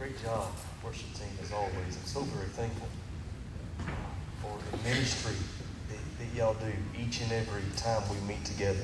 [0.00, 0.48] Great job,
[0.82, 1.74] worship team, as always.
[1.76, 2.88] I'm so very thankful
[4.40, 5.34] for the ministry
[5.90, 8.80] that, that y'all do each and every time we meet together.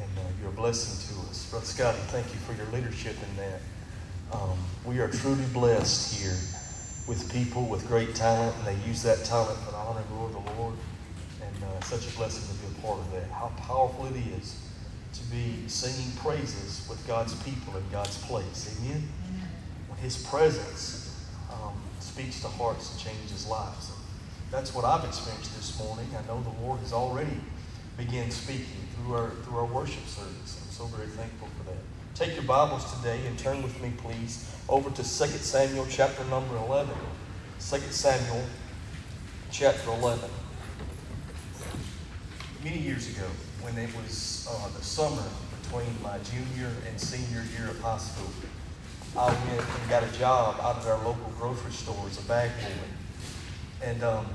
[0.00, 1.44] And uh, you're a blessing to us.
[1.50, 3.60] Brother Scotty, thank you for your leadership in that.
[4.32, 4.56] Um,
[4.86, 6.38] we are truly blessed here
[7.06, 10.32] with people with great talent, and they use that talent for the honor and glory
[10.34, 10.76] of the Lord.
[11.44, 13.28] And uh, such a blessing to be a part of that.
[13.28, 14.58] How powerful it is
[15.12, 18.74] to be singing praises with God's people in God's place.
[18.80, 19.06] Amen?
[20.02, 21.16] His presence
[21.52, 23.90] um, speaks to hearts and changes lives.
[23.90, 23.98] And
[24.50, 26.08] that's what I've experienced this morning.
[26.18, 27.40] I know the Lord has already
[27.96, 30.60] begun speaking through our, through our worship service.
[30.60, 31.78] I'm so very thankful for that.
[32.14, 36.56] Take your Bibles today and turn with me, please, over to 2 Samuel chapter number
[36.56, 36.92] 11.
[37.60, 38.44] 2 Samuel
[39.52, 40.28] chapter 11.
[42.64, 43.26] Many years ago,
[43.60, 45.22] when it was uh, the summer
[45.62, 48.30] between my junior and senior year of high school,
[49.14, 52.50] I went and got a job out at our local grocery store as a bag
[52.50, 53.86] boy.
[53.86, 54.26] And um,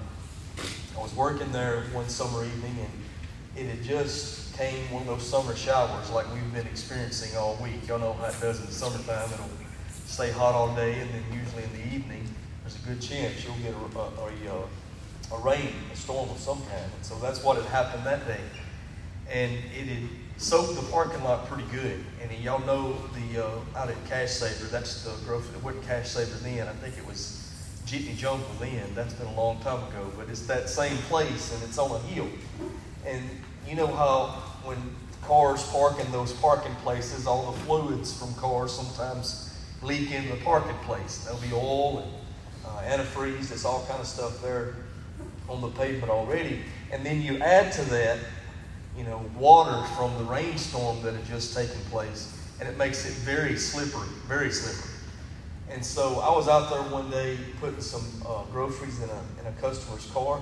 [0.96, 5.28] I was working there one summer evening, and it had just came one of those
[5.28, 7.88] summer showers like we've been experiencing all week.
[7.88, 9.28] Y'all know how it does in the summertime.
[9.34, 9.50] It'll
[10.06, 12.28] stay hot all day, and then usually in the evening,
[12.62, 14.58] there's a good chance you'll get a, a,
[15.34, 16.92] a, a rain, a storm of some kind.
[16.96, 18.42] And so that's what had happened that day.
[19.32, 22.04] And it had soaked the parking lot pretty good.
[22.22, 25.54] And y'all know the uh, out at Cash Saver, that's the growth.
[25.56, 26.68] It wasn't Cash Saver then.
[26.68, 27.44] I think it was
[27.86, 28.94] Jitney Jungle then.
[28.94, 30.12] That's been a long time ago.
[30.18, 32.28] But it's that same place, and it's on a hill.
[33.06, 33.24] And
[33.68, 34.28] you know how
[34.64, 34.78] when
[35.24, 40.44] cars park in those parking places, all the fluids from cars sometimes leak into the
[40.44, 41.24] parking place.
[41.24, 42.12] There'll be oil and
[42.66, 43.50] uh, antifreeze.
[43.50, 44.76] There's all kind of stuff there
[45.50, 46.62] on the pavement already.
[46.92, 48.20] And then you add to that,
[48.98, 53.14] you know, water from the rainstorm that had just taken place, and it makes it
[53.14, 54.92] very slippery, very slippery.
[55.70, 59.48] And so I was out there one day putting some uh, groceries in a, in
[59.48, 60.40] a customer's car,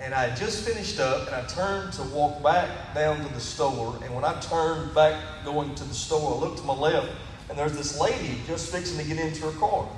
[0.00, 3.40] and I had just finished up, and I turned to walk back down to the
[3.40, 3.98] store.
[4.02, 7.10] And when I turned back going to the store, I looked to my left,
[7.48, 9.88] and there's this lady just fixing to get into her car.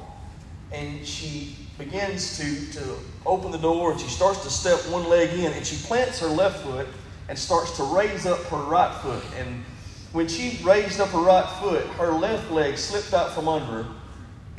[0.73, 5.39] And she begins to, to open the door, and she starts to step one leg
[5.39, 6.87] in, and she plants her left foot
[7.29, 9.23] and starts to raise up her right foot.
[9.39, 9.65] And
[10.13, 13.87] when she raised up her right foot, her left leg slipped out from under her,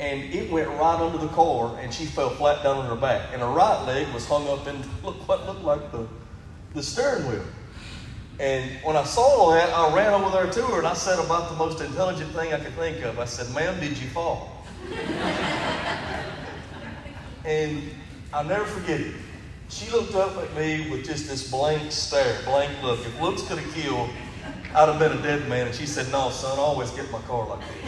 [0.00, 3.30] and it went right under the car, and she fell flat down on her back.
[3.32, 6.06] And her right leg was hung up in what looked like the,
[6.74, 7.44] the steering wheel.
[8.40, 11.50] And when I saw that, I ran over there to her and I said about
[11.50, 13.20] the most intelligent thing I could think of.
[13.20, 14.66] I said, Ma'am, did you fall?
[17.44, 17.82] and
[18.32, 19.14] I'll never forget it.
[19.74, 23.00] She looked up at me with just this blank stare, blank look.
[23.00, 24.08] If looks could have killed,
[24.72, 25.66] I'd have been a dead man.
[25.66, 27.84] And she said, No, son, I always get my car like this.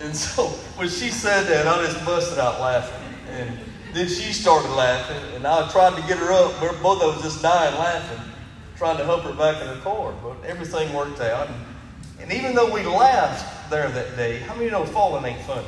[0.06, 0.46] and so
[0.78, 3.02] when she said that, I just busted out laughing.
[3.30, 3.58] And
[3.92, 6.62] then she started laughing, and I tried to get her up.
[6.62, 8.22] We're both of us just dying laughing,
[8.76, 10.14] trying to help her back in her car.
[10.22, 11.48] But everything worked out.
[12.20, 15.66] And, even though we laughed there that day, how many know falling ain't funny?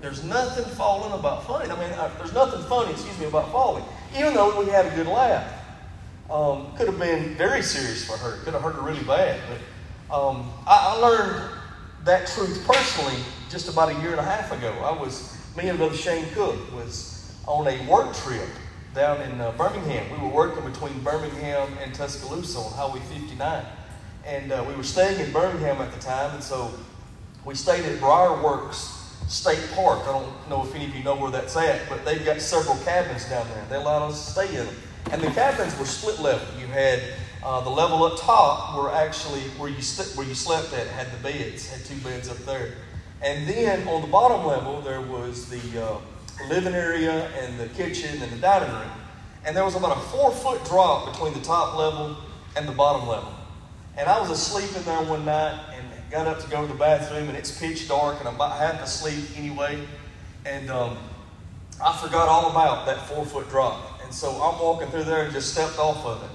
[0.00, 1.70] There's nothing falling about funny.
[1.70, 3.84] I mean, uh, there's nothing funny, excuse me, about falling.
[4.16, 5.56] Even though we had a good laugh.
[6.30, 8.38] Um, could have been very serious for her.
[8.44, 9.40] Could have hurt her really bad.
[10.08, 11.50] But um, I, I learned
[12.04, 14.72] that truth personally just about a year and a half ago.
[14.82, 18.48] I was, me and Brother Shane Cook was on a work trip
[18.94, 20.10] down in uh, Birmingham.
[20.10, 23.64] We were working between Birmingham and Tuscaloosa on Highway 59.
[24.24, 26.72] And uh, we were staying in Birmingham at the time, and so
[27.44, 28.99] we stayed at Briarworks
[29.30, 30.00] State Park.
[30.02, 32.76] I don't know if any of you know where that's at, but they've got several
[32.78, 33.64] cabins down there.
[33.70, 34.74] They allowed us to stay in them.
[35.12, 36.46] And the cabins were split level.
[36.60, 37.00] You had
[37.44, 41.12] uh, the level up top were actually where you, st- where you slept at, had
[41.12, 42.72] the beds, had two beds up there.
[43.22, 46.00] And then on the bottom level, there was the uh,
[46.48, 48.90] living area and the kitchen and the dining room.
[49.46, 52.16] And there was about a four foot drop between the top level
[52.56, 53.32] and the bottom level.
[53.96, 55.69] And I was asleep in there one night
[56.10, 58.82] got up to go to the bathroom, and it's pitch dark, and I'm about half
[58.82, 59.80] asleep anyway.
[60.44, 60.98] And um,
[61.82, 64.00] I forgot all about that four foot drop.
[64.02, 66.30] And so I'm walking through there and just stepped off of it.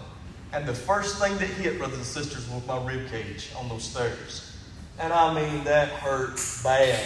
[0.53, 3.83] And the first thing that hit, brothers and sisters, was my rib cage on those
[3.83, 4.55] stairs.
[4.97, 7.03] And I mean, that hurt bad.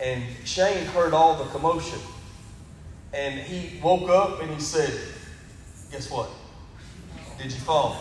[0.00, 2.00] And Shane heard all the commotion.
[3.12, 4.92] And he woke up and he said,
[5.92, 6.28] Guess what?
[7.38, 7.96] Did you fall?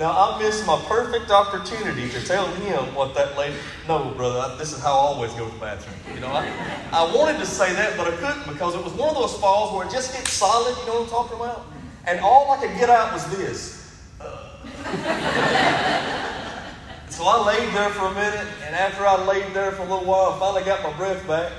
[0.00, 3.54] Now I missed my perfect opportunity to tell him what that lady.
[3.86, 6.14] No, brother, this is how I always go to the bathroom.
[6.14, 6.50] You know, I,
[6.90, 9.76] I wanted to say that, but I couldn't because it was one of those falls
[9.76, 10.74] where it just gets solid.
[10.80, 11.66] You know what I'm talking about?
[12.06, 14.00] And all I could get out was this.
[17.10, 20.06] So I laid there for a minute, and after I laid there for a little
[20.06, 21.52] while, I finally got my breath back.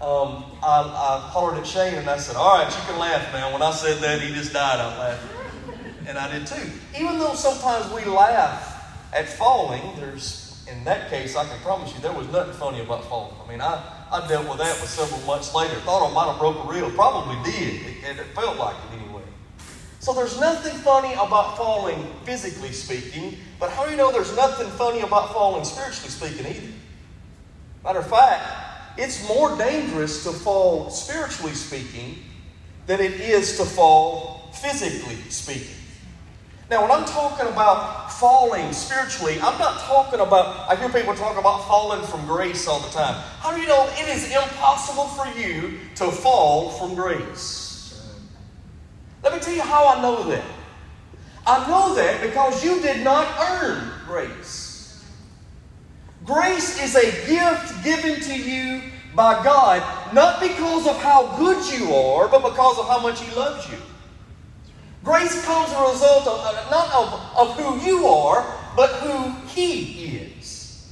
[0.00, 3.52] Um, I, I hollered at Shane and I said, All right, you can laugh now.
[3.52, 5.43] When I said that, he just died out laughing.
[6.06, 6.70] And I did too.
[6.94, 12.00] Even though sometimes we laugh at falling, there's, in that case, I can promise you,
[12.00, 13.34] there was nothing funny about falling.
[13.44, 15.74] I mean, I, I dealt with that for several months later.
[15.80, 16.90] Thought I might have broke a reel.
[16.90, 17.80] Probably did.
[18.04, 19.22] It, it felt like it anyway.
[20.00, 24.68] So there's nothing funny about falling physically speaking, but how do you know there's nothing
[24.72, 26.72] funny about falling spiritually speaking either?
[27.82, 32.18] Matter of fact, it's more dangerous to fall spiritually speaking
[32.86, 35.74] than it is to fall physically speaking.
[36.74, 41.38] Now, when I'm talking about falling spiritually, I'm not talking about, I hear people talk
[41.38, 43.14] about falling from grace all the time.
[43.38, 48.04] How do you know it is impossible for you to fall from grace?
[49.22, 50.42] Let me tell you how I know that.
[51.46, 55.00] I know that because you did not earn grace.
[56.24, 58.82] Grace is a gift given to you
[59.14, 63.32] by God, not because of how good you are, but because of how much He
[63.36, 63.78] loves you.
[65.04, 70.16] Grace comes as a result of not of, of who you are, but who He
[70.16, 70.90] is.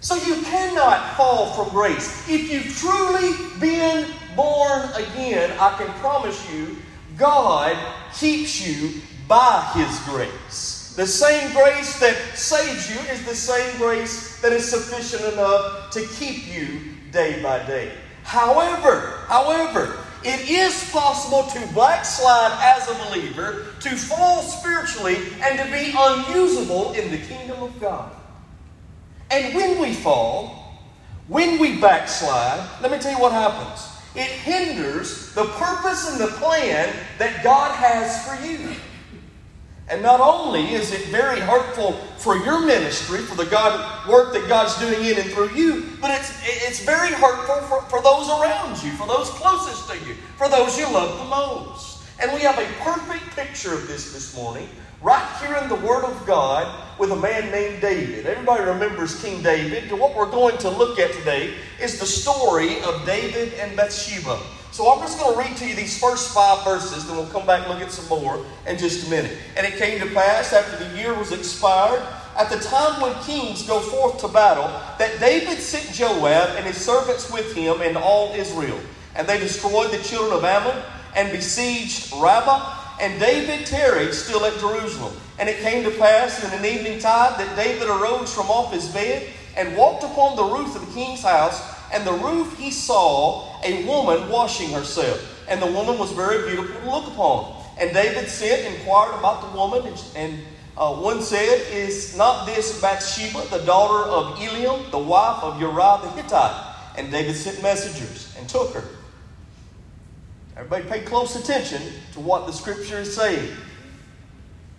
[0.00, 2.28] So you cannot fall from grace.
[2.28, 6.76] If you've truly been born again, I can promise you
[7.16, 7.76] God
[8.12, 10.94] keeps you by His grace.
[10.96, 16.04] The same grace that saves you is the same grace that is sufficient enough to
[16.16, 16.80] keep you
[17.12, 17.92] day by day.
[18.24, 25.64] However, however, it is possible to backslide as a believer, to fall spiritually, and to
[25.66, 28.12] be unusable in the kingdom of God.
[29.30, 30.80] And when we fall,
[31.28, 33.86] when we backslide, let me tell you what happens.
[34.14, 38.74] It hinders the purpose and the plan that God has for you.
[39.90, 44.46] And not only is it very hurtful for your ministry, for the God work that
[44.46, 48.82] God's doing in and through you, but it's, it's very hurtful for, for those around
[48.82, 52.02] you, for those closest to you, for those you love the most.
[52.20, 54.68] And we have a perfect picture of this this morning
[55.00, 56.66] right here in the Word of God
[56.98, 58.26] with a man named David.
[58.26, 59.84] Everybody remembers King David.
[59.90, 64.40] And what we're going to look at today is the story of David and Bathsheba.
[64.72, 67.46] So I'm just going to read to you these first five verses, then we'll come
[67.46, 69.36] back and look at some more in just a minute.
[69.56, 72.02] And it came to pass after the year was expired,
[72.36, 74.68] at the time when kings go forth to battle,
[74.98, 78.78] that David sent Joab and his servants with him and all Israel.
[79.16, 80.80] And they destroyed the children of Ammon
[81.16, 85.14] and besieged Rabbah and David tarried still at Jerusalem.
[85.38, 88.88] And it came to pass in an evening tide that David arose from off his
[88.88, 91.62] bed and walked upon the roof of the king's house.
[91.92, 95.46] And the roof he saw a woman washing herself.
[95.48, 97.62] And the woman was very beautiful to look upon.
[97.78, 100.44] And David sent, and inquired about the woman, and, and
[100.76, 106.00] uh, one said, Is not this Bathsheba, the daughter of Eliam, the wife of Uriah
[106.02, 106.76] the Hittite?
[106.96, 108.84] And David sent messengers and took her.
[110.58, 111.80] Everybody pay close attention
[112.14, 113.52] to what the scripture is saying.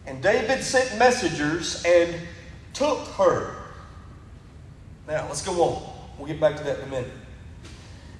[0.05, 2.15] And David sent messengers and
[2.73, 3.55] took her.
[5.07, 5.93] Now, let's go on.
[6.17, 7.11] We'll get back to that in a minute.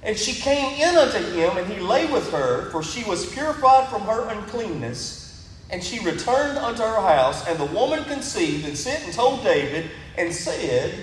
[0.02, 3.88] And she came in unto him, and he lay with her, for she was purified
[3.88, 5.46] from her uncleanness.
[5.68, 9.90] And she returned unto her house, and the woman conceived and sent and told David,
[10.16, 10.94] and said,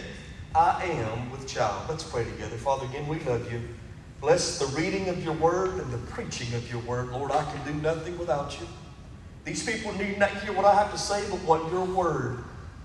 [0.55, 1.84] I am with child.
[1.88, 2.58] Let's pray together.
[2.58, 3.62] Father, again, we love you.
[4.19, 7.09] Bless the reading of your word and the preaching of your word.
[7.09, 8.67] Lord, I can do nothing without you.
[9.45, 12.43] These people need not hear what I have to say, but what your word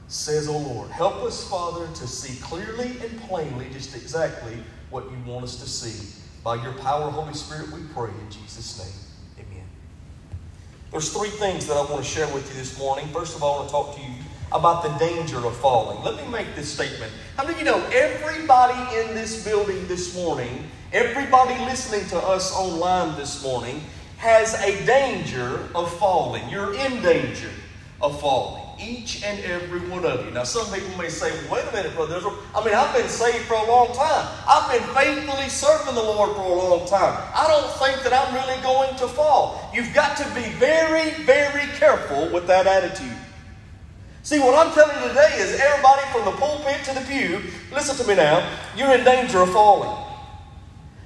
[0.08, 0.90] says, O oh Lord.
[0.90, 4.58] Help us, Father, to see clearly and plainly just exactly
[4.90, 6.14] what you want us to see.
[6.44, 9.46] By your power, Holy Spirit, we pray in Jesus' name.
[9.46, 9.64] Amen.
[10.90, 13.08] There's three things that I want to share with you this morning.
[13.08, 14.21] First of all, I want to talk to you
[14.54, 16.02] about the danger of falling.
[16.02, 17.12] Let me make this statement.
[17.36, 22.54] How many of you know everybody in this building this morning Everybody listening to us
[22.54, 23.80] online this morning
[24.18, 26.46] has a danger of falling.
[26.50, 27.48] You're in danger
[28.02, 28.62] of falling.
[28.78, 30.32] Each and every one of you.
[30.32, 32.20] Now, some people may say, wait a minute, brother.
[32.54, 34.28] I mean, I've been saved for a long time.
[34.46, 37.18] I've been faithfully serving the Lord for a long time.
[37.34, 39.70] I don't think that I'm really going to fall.
[39.72, 43.16] You've got to be very, very careful with that attitude.
[44.24, 47.40] See, what I'm telling you today is everybody from the pulpit to the pew,
[47.72, 49.90] listen to me now, you're in danger of falling.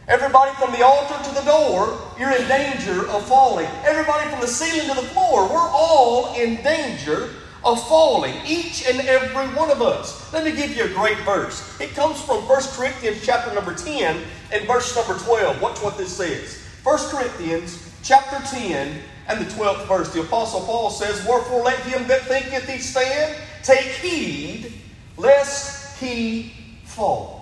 [0.06, 3.68] Everybody from the altar to the door, you're in danger of falling.
[3.86, 7.30] Everybody from the ceiling to the floor, we're all in danger
[7.64, 8.34] of falling.
[8.46, 10.30] Each and every one of us.
[10.34, 11.80] Let me give you a great verse.
[11.80, 15.62] It comes from 1 Corinthians chapter number 10 and verse number 12.
[15.62, 16.62] Watch what this says.
[16.84, 20.12] 1 Corinthians chapter 10 and the 12th verse.
[20.12, 24.72] The Apostle Paul says, Wherefore let him that thinketh he stand take heed
[25.16, 26.52] lest he
[26.84, 27.36] fall?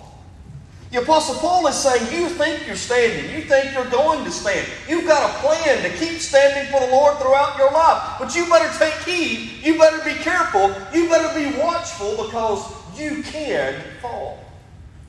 [0.91, 3.35] The Apostle Paul is saying, You think you're standing.
[3.35, 4.65] You think you're going to stand.
[4.87, 8.17] You've got a plan to keep standing for the Lord throughout your life.
[8.17, 9.61] But you better take heed.
[9.61, 10.73] You better be careful.
[10.93, 14.39] You better be watchful because you can fall.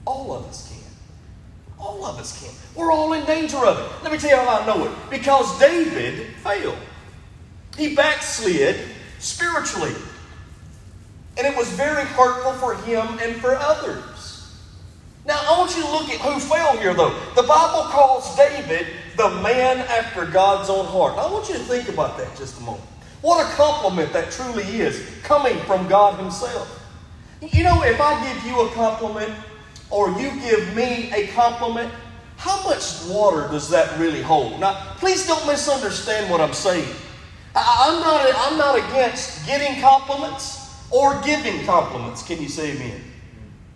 [0.07, 0.66] All of us.
[1.79, 2.53] All of us can.
[2.75, 4.03] We're all in danger of it.
[4.03, 4.93] Let me tell you how I know it.
[5.11, 6.79] Because David failed.
[7.77, 8.77] He backslid
[9.19, 9.95] spiritually.
[11.37, 14.27] And it was very hurtful for him and for others.
[15.27, 17.11] Now, I want you to look at who fell here, though.
[17.35, 21.19] The Bible calls David the man after God's own heart.
[21.19, 22.85] I want you to think about that just a moment.
[23.23, 26.81] What a compliment that truly is coming from God Himself.
[27.41, 29.33] You know, if I give you a compliment
[29.91, 31.93] or you give me a compliment,
[32.37, 34.61] how much water does that really hold?
[34.61, 36.89] Now, please don't misunderstand what I'm saying.
[37.55, 42.23] I'm not, I'm not against getting compliments or giving compliments.
[42.23, 43.01] Can you say amen?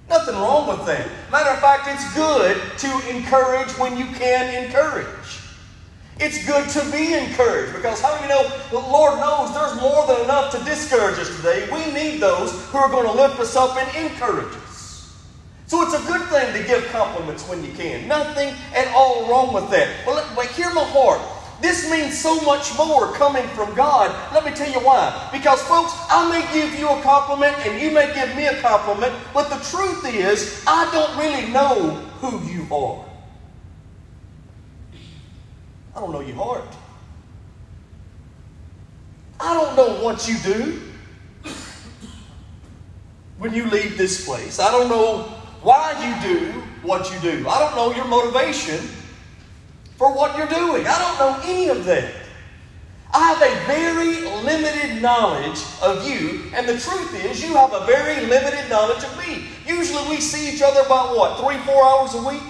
[0.09, 1.09] Nothing wrong with that.
[1.31, 5.07] Matter of fact, it's good to encourage when you can encourage.
[6.19, 10.07] It's good to be encouraged because how do you know the Lord knows there's more
[10.07, 11.67] than enough to discourage us today?
[11.73, 14.60] We need those who are going to lift us up and encourage us.
[15.71, 18.09] So it's a good thing to give compliments when you can.
[18.09, 20.05] Nothing at all wrong with that.
[20.05, 21.21] But, but hear my heart.
[21.63, 24.11] This means so much more coming from God.
[24.35, 25.29] Let me tell you why.
[25.31, 29.15] Because, folks, I may give you a compliment and you may give me a compliment,
[29.33, 33.05] but the truth is, I don't really know who you are.
[35.95, 36.75] I don't know your heart.
[39.39, 40.83] I don't know what you do
[43.39, 44.59] when you leave this place.
[44.59, 46.53] I don't know why you do
[46.83, 47.49] what you do.
[47.49, 48.79] I don't know your motivation
[49.97, 50.87] for what you're doing.
[50.87, 52.15] I don't know any of that.
[53.13, 57.85] I have a very limited knowledge of you, and the truth is, you have a
[57.85, 59.47] very limited knowledge of me.
[59.67, 62.43] Usually we see each other about what, three, four hours a week?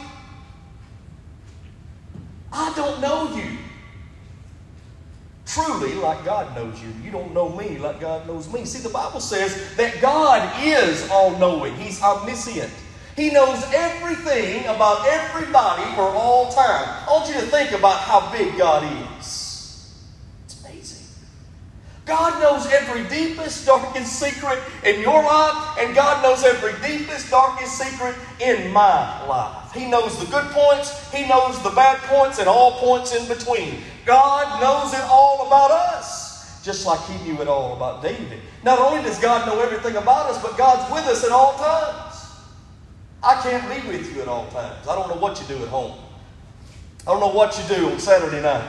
[2.52, 3.56] I don't know you
[5.52, 6.88] truly like God knows you.
[7.02, 8.64] You don't know me like God knows me.
[8.64, 12.72] See, the Bible says that God is all knowing, He's omniscient.
[13.16, 16.88] He knows everything about everybody for all time.
[17.06, 18.84] I want you to think about how big God
[19.18, 19.94] is.
[20.44, 21.06] It's amazing.
[22.06, 27.78] God knows every deepest, darkest secret in your life, and God knows every deepest, darkest
[27.78, 29.72] secret in my life.
[29.72, 33.82] He knows the good points, He knows the bad points, and all points in between.
[34.06, 38.40] God knows it all about us, just like He knew it all about David.
[38.64, 42.09] Not only does God know everything about us, but God's with us at all times.
[43.22, 44.88] I can't be with you at all times.
[44.88, 45.92] I don't know what you do at home.
[47.06, 48.64] I don't know what you do on Saturday night.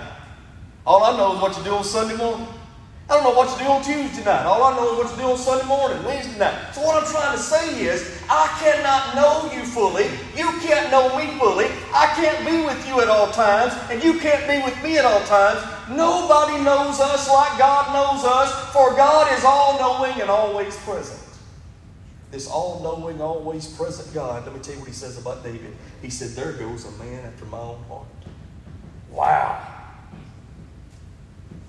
[0.86, 2.48] All I know is what you do on Sunday morning.
[3.10, 4.46] I don't know what you do on Tuesday night.
[4.46, 6.74] All I know is what you do on Sunday morning, Wednesday night.
[6.74, 10.05] So what I'm trying to say is, I cannot know you fully.
[10.36, 11.67] You can't know me fully.
[11.93, 15.05] I can't be with you at all times, and you can't be with me at
[15.05, 15.63] all times.
[15.89, 21.30] Nobody knows us like God knows us, for God is all knowing and always present
[22.31, 25.75] this all knowing, always present God, let me tell you what he says about David.
[26.01, 28.07] He said, There goes a man after my own heart.
[29.11, 29.67] Wow.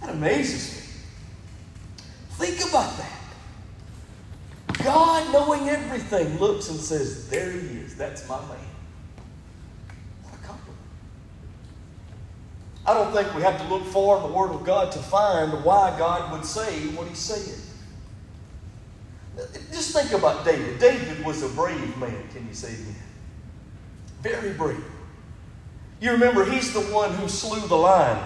[0.00, 2.46] That amazes me.
[2.46, 3.18] Think about that.
[4.84, 7.96] God, knowing everything, looks and says, There he is.
[7.96, 8.56] That's my man.
[10.22, 10.80] What a compliment.
[12.86, 15.64] I don't think we have to look far in the Word of God to find
[15.64, 17.61] why God would say what he said.
[19.72, 20.78] Just think about David.
[20.78, 22.94] David was a brave man, can you say that?
[24.22, 24.84] Very brave.
[26.00, 28.18] You remember, he's the one who slew the lion,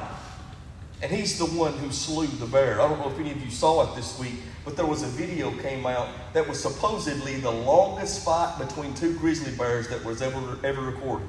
[1.02, 2.80] and he's the one who slew the bear.
[2.80, 4.34] I don't know if any of you saw it this week,
[4.64, 9.16] but there was a video came out that was supposedly the longest fight between two
[9.18, 11.28] grizzly bears that was ever, ever recorded.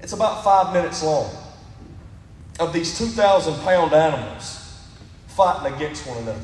[0.00, 1.30] It's about five minutes long
[2.58, 4.82] of these 2,000 pound animals
[5.28, 6.40] fighting against one another.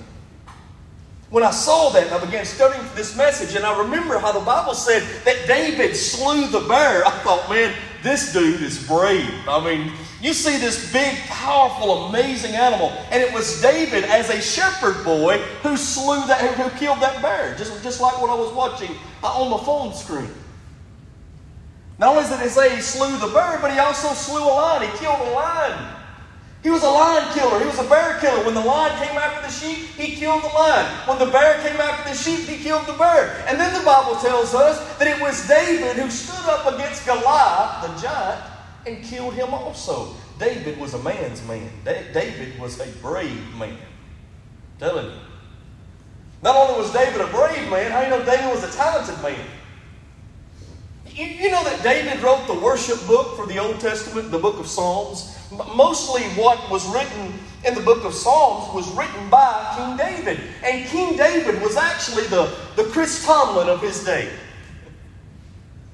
[1.31, 4.75] When I saw that, I began studying this message, and I remember how the Bible
[4.75, 7.05] said that David slew the bear.
[7.07, 9.33] I thought, man, this dude is brave.
[9.49, 14.41] I mean, you see this big, powerful, amazing animal, and it was David as a
[14.41, 18.53] shepherd boy who slew that, who killed that bear, just, just like what I was
[18.53, 20.29] watching uh, on the phone screen.
[21.99, 24.91] Not only did it say he slew the bear, but he also slew a lion.
[24.91, 25.97] He killed a lion.
[26.65, 27.61] He was a lion killer.
[27.61, 28.43] He was a bear killer.
[28.43, 30.87] When the lion came after the sheep, he killed the lion.
[31.07, 33.45] When the bear came after the sheep, he killed the bear.
[33.47, 37.83] And then the Bible tells us that it was David who stood up against Goliath,
[37.83, 38.43] the giant,
[38.87, 40.15] and killed him also.
[40.39, 41.69] David was a man's man.
[41.85, 43.77] David was a brave man.
[44.79, 45.21] Telling you.
[46.43, 49.47] Not only was David a brave man, how you know David was a talented man?
[51.15, 54.67] You know that David wrote the worship book for the Old Testament, the book of
[54.67, 55.37] Psalms?
[55.75, 57.33] Mostly what was written
[57.67, 60.41] in the book of Psalms was written by King David.
[60.63, 64.31] And King David was actually the, the Chris Tomlin of his day.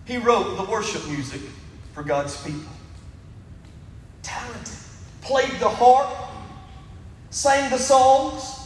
[0.05, 1.41] He wrote the worship music
[1.93, 2.73] for God's people.
[4.23, 4.75] Talented.
[5.23, 6.11] Played the harp,
[7.31, 8.57] sang the songs.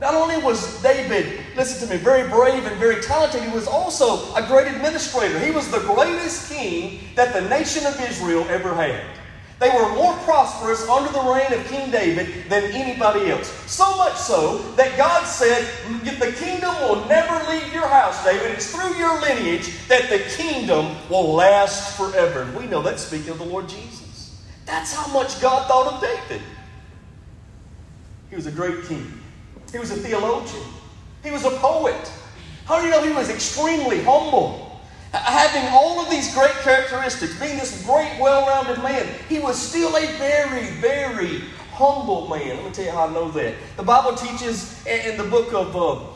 [0.00, 4.34] Not only was David, listen to me, very brave and very talented, he was also
[4.34, 5.38] a great administrator.
[5.38, 9.04] He was the greatest king that the nation of Israel ever had.
[9.60, 13.48] They were more prosperous under the reign of King David than anybody else.
[13.70, 15.68] So much so that God said,
[16.02, 18.52] The kingdom will never leave your house, David.
[18.52, 22.42] It's through your lineage that the kingdom will last forever.
[22.42, 24.42] And we know that speaking of the Lord Jesus.
[24.64, 26.40] That's how much God thought of David.
[28.30, 29.12] He was a great king,
[29.72, 30.62] he was a theologian,
[31.22, 32.10] he was a poet.
[32.64, 34.69] How do you know he was extremely humble?
[35.12, 39.96] Having all of these great characteristics, being this great, well rounded man, he was still
[39.96, 41.40] a very, very
[41.72, 42.56] humble man.
[42.56, 43.54] Let me tell you how I know that.
[43.76, 46.06] The Bible teaches in the book of uh,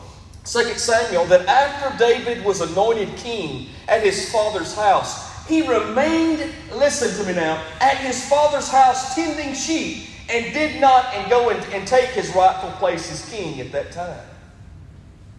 [0.45, 7.21] 2 Samuel that after David was anointed king at his father's house, he remained, listen
[7.21, 11.61] to me now, at his father's house tending sheep and did not and go and,
[11.73, 14.25] and take his rightful place as king at that time.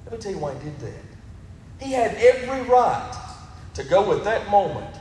[0.04, 1.84] Let me tell you why he did that.
[1.84, 3.25] He had every right
[3.76, 4.96] to go at that moment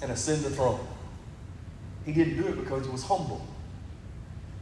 [0.00, 0.78] and ascend the throne.
[2.06, 3.44] He didn't do it because he was humble.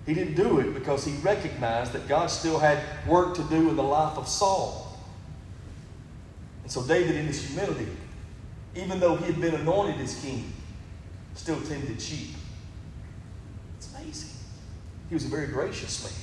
[0.07, 3.77] He didn't do it because he recognized that God still had work to do in
[3.77, 4.97] the life of Saul.
[6.63, 7.89] And so David, in his humility,
[8.75, 10.55] even though he had been anointed as king,
[11.35, 12.35] still tended sheep.
[13.77, 14.31] It's amazing.
[15.11, 16.15] He was a very gracious man.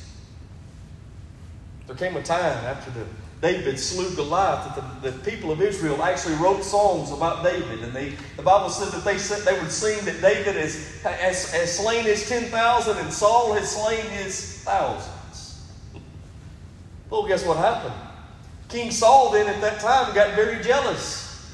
[1.85, 3.05] There came a time after the
[3.43, 7.83] David slew Goliath, that the, the, people of Israel actually wrote songs about David.
[7.83, 11.51] And they, the Bible said that they, said they would sing that David has, has,
[11.51, 15.61] has slain his 10,000 and Saul has slain his thousands.
[17.09, 17.93] Well, guess what happened?
[18.69, 21.53] King Saul then at that time got very jealous.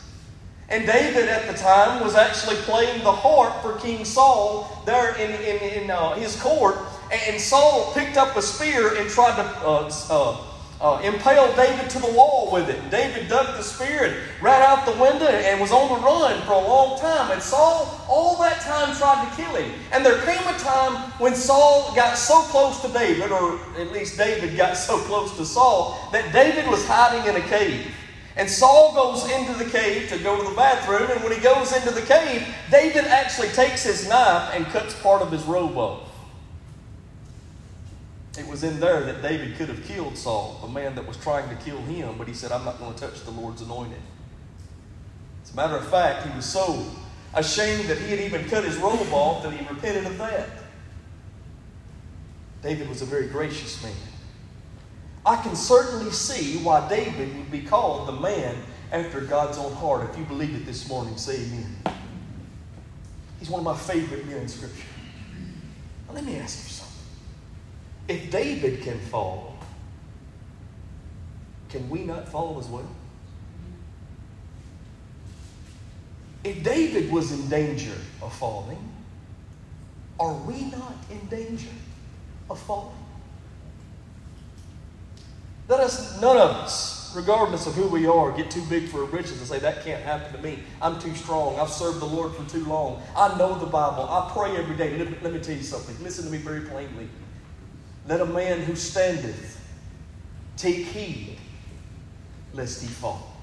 [0.69, 5.31] And David at the time was actually playing the harp for King Saul there in,
[5.31, 6.77] in, in uh, his court.
[7.11, 10.45] And Saul picked up a spear and tried to uh, uh,
[10.81, 12.89] uh, impaled David to the wall with it.
[12.89, 16.53] David dug the spear and ran out the window and was on the run for
[16.53, 17.31] a long time.
[17.31, 19.73] And Saul, all that time, tried to kill him.
[19.91, 24.17] And there came a time when Saul got so close to David, or at least
[24.17, 27.93] David got so close to Saul, that David was hiding in a cave.
[28.37, 31.75] And Saul goes into the cave to go to the bathroom, and when he goes
[31.75, 36.08] into the cave, David actually takes his knife and cuts part of his robe off.
[38.39, 41.49] It was in there that David could have killed Saul, a man that was trying
[41.49, 43.99] to kill him, but he said, I'm not going to touch the Lord's anointed.
[45.43, 46.85] As a matter of fact, he was so
[47.33, 50.47] ashamed that he had even cut his robe off that he repented of that.
[52.63, 53.93] David was a very gracious man.
[55.25, 58.55] I can certainly see why David would be called the man
[58.93, 60.09] after God's own heart.
[60.09, 61.75] If you believe it this morning, say amen.
[63.39, 64.87] He's one of my favorite men in Scripture.
[66.07, 66.78] Now, let me ask you
[68.09, 69.55] if David can fall,
[71.69, 72.89] can we not fall as well?
[76.43, 78.91] If David was in danger of falling,
[80.19, 81.69] are we not in danger
[82.49, 82.95] of falling?
[85.67, 89.05] Let us, none of us, regardless of who we are, get too big for our
[89.05, 90.63] riches and say, that can't happen to me.
[90.81, 91.59] I'm too strong.
[91.59, 93.03] I've served the Lord for too long.
[93.15, 94.03] I know the Bible.
[94.09, 94.97] I pray every day.
[94.97, 95.95] Let me, let me tell you something.
[96.03, 97.07] Listen to me very plainly.
[98.09, 99.63] Let a man who standeth
[100.57, 101.37] take heed
[102.55, 103.37] lest he fall.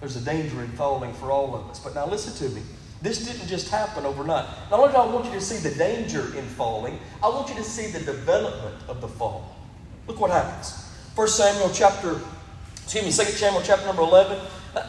[0.00, 1.80] There's a danger in falling for all of us.
[1.80, 2.62] But now listen to me.
[3.02, 4.46] This didn't just happen overnight.
[4.70, 7.56] Not only do I want you to see the danger in falling, I want you
[7.56, 9.54] to see the development of the fall.
[10.06, 10.90] Look what happens.
[11.14, 12.18] 1 Samuel chapter,
[12.84, 14.38] excuse me, 2 Samuel chapter number 11.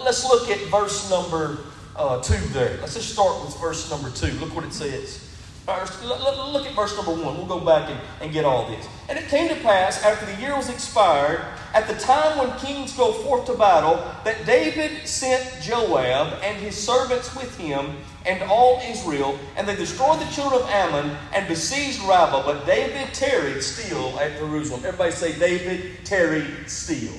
[0.02, 1.66] Let's look at verse number
[1.98, 2.78] uh, 2 there.
[2.80, 4.40] Let's just start with verse number 2.
[4.40, 5.29] Look what it says.
[5.70, 7.38] First, look at verse number one.
[7.38, 8.88] We'll go back and, and get all this.
[9.08, 11.42] And it came to pass, after the year was expired,
[11.76, 16.76] at the time when kings go forth to battle, that David sent Joab and his
[16.76, 22.02] servants with him and all Israel, and they destroyed the children of Ammon and besieged
[22.02, 22.46] Rabbah.
[22.46, 24.82] But David tarried still at Jerusalem.
[24.84, 27.14] Everybody say, David tarried still.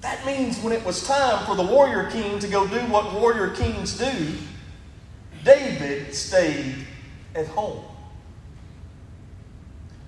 [0.00, 3.50] That means when it was time for the warrior king to go do what warrior
[3.50, 4.10] kings do,
[5.44, 6.86] David stayed
[7.34, 7.84] at home.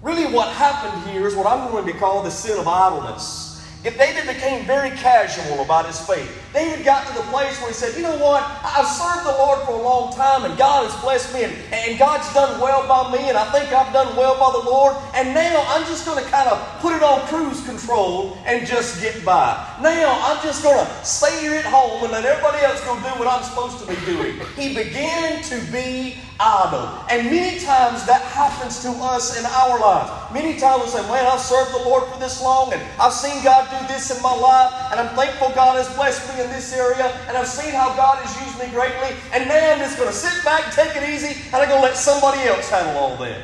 [0.03, 3.67] Really, what happened here is what I'm going to call the sin of idleness.
[3.85, 7.75] If David became very casual about his faith, David got to the place where he
[7.75, 8.41] said, You know what?
[8.63, 11.99] I've served the Lord for a long time, and God has blessed me, and, and
[11.99, 15.35] God's done well by me, and I think I've done well by the Lord, and
[15.35, 19.25] now I'm just going to kind of put it on cruise control and just get
[19.25, 19.59] by.
[19.83, 23.11] Now I'm just going to stay here at home and let everybody else go do
[23.19, 24.39] what I'm supposed to be doing.
[24.55, 26.91] He began to be idle.
[27.11, 30.11] And many times that happens to us in our lives.
[30.33, 33.43] Many times we say, Man, I've served the Lord for this long, and I've seen
[33.45, 36.73] God do this in my life, and I'm thankful God has blessed me in this
[36.77, 40.09] area, and I've seen how God has used me greatly, and now I'm just going
[40.09, 43.17] to sit back, take it easy, and I'm going to let somebody else handle all
[43.17, 43.43] that.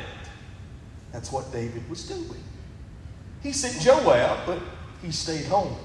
[1.11, 2.43] That's what David was doing.
[3.41, 4.59] He sent Joab, but
[5.01, 5.75] he stayed home.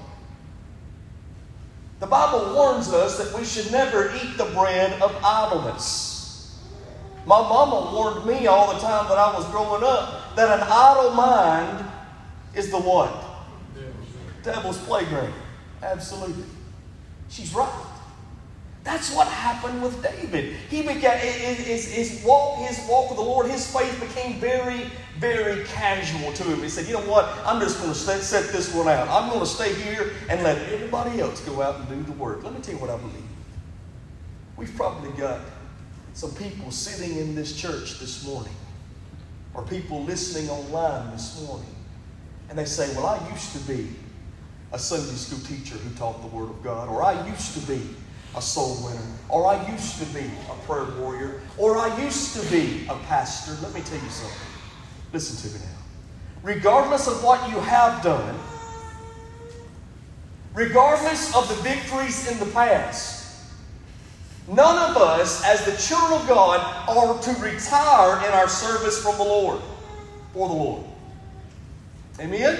[1.99, 6.61] The Bible warns us that we should never eat the bread of idleness.
[7.25, 11.11] My mama warned me all the time that I was growing up that an idle
[11.11, 11.85] mind
[12.55, 13.23] is the what?
[14.43, 15.33] Devil's playground.
[15.81, 16.45] Absolutely.
[17.29, 17.85] She's right.
[18.87, 20.55] That's what happened with David.
[20.69, 25.65] He began his, his, walk, his walk with the Lord, his faith became very, very
[25.65, 26.61] casual to him.
[26.61, 27.25] He said, You know what?
[27.45, 29.09] I'm just going to set, set this one out.
[29.09, 32.45] I'm going to stay here and let everybody else go out and do the work.
[32.45, 33.23] Let me tell you what I believe.
[34.55, 35.41] We've probably got
[36.13, 38.53] some people sitting in this church this morning,
[39.53, 41.75] or people listening online this morning,
[42.49, 43.89] and they say, Well, I used to be
[44.71, 47.81] a Sunday school teacher who taught the Word of God, or I used to be
[48.35, 52.51] a soul winner, or I used to be a prayer warrior, or I used to
[52.51, 53.57] be a pastor.
[53.63, 54.47] Let me tell you something.
[55.13, 55.79] Listen to me now.
[56.43, 58.37] Regardless of what you have done,
[60.53, 63.17] regardless of the victories in the past,
[64.47, 69.17] None of us, as the children of God, are to retire in our service from
[69.17, 69.61] the Lord,
[70.33, 70.83] for the Lord.
[72.21, 72.57] Amen?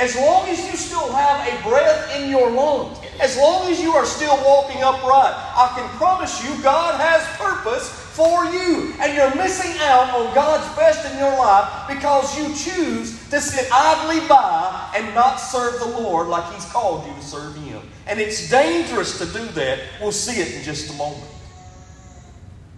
[0.00, 3.92] As long as you still have a breath in your lungs, as long as you
[3.92, 8.94] are still walking upright, I can promise you God has purpose for you.
[8.98, 13.68] And you're missing out on God's best in your life because you choose to sit
[13.70, 17.82] idly by and not serve the Lord like He's called you to serve Him.
[18.06, 19.80] And it's dangerous to do that.
[20.00, 21.30] We'll see it in just a moment.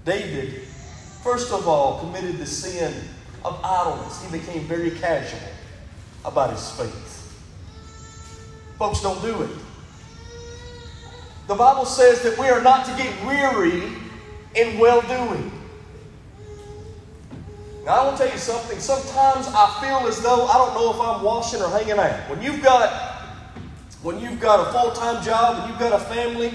[0.04, 0.62] David,
[1.22, 2.92] first of all, committed the sin
[3.44, 4.24] of idleness.
[4.24, 5.51] He became very casual
[6.24, 7.12] about his faith.
[8.78, 9.50] Folks, don't do it.
[11.48, 13.92] The Bible says that we are not to get weary
[14.54, 15.50] in well doing.
[17.84, 18.78] Now, I want to tell you something.
[18.78, 22.30] Sometimes I feel as though I don't know if I'm washing or hanging out.
[22.30, 23.10] When you've got
[24.02, 26.48] when you've got a full-time job and you've got a family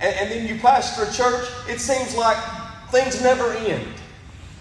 [0.00, 2.36] and, and then you pastor a church, it seems like
[2.90, 3.86] things never end.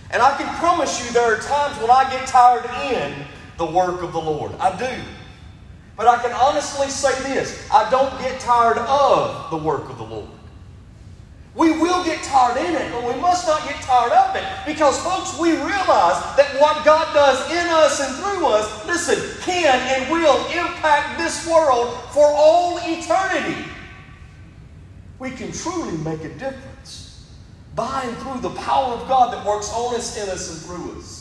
[0.09, 3.13] And I can promise you there are times when I get tired in
[3.57, 4.53] the work of the Lord.
[4.59, 5.03] I do.
[5.95, 10.03] But I can honestly say this I don't get tired of the work of the
[10.03, 10.29] Lord.
[11.53, 14.43] We will get tired in it, but we must not get tired of it.
[14.65, 19.77] Because, folks, we realize that what God does in us and through us, listen, can
[19.93, 23.65] and will impact this world for all eternity.
[25.19, 27.29] We can truly make a difference
[27.75, 30.99] by and through the power of God that works on us, in us, and through
[30.99, 31.20] us.